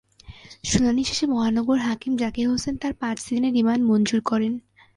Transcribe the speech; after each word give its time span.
শুনানি 0.63 1.03
শেষে 1.03 1.25
মহানগর 1.25 1.77
হাকিম 1.77 2.13
জাকির 2.17 2.45
হোসেন 2.49 2.75
তাঁর 2.77 2.93
পাঁচ 2.93 3.17
দিনের 3.29 3.53
রিমান্ড 3.53 3.83
মঞ্জুর 3.87 4.21
করেন। 4.21 4.53